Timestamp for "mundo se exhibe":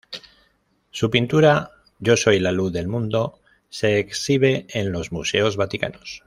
2.87-4.65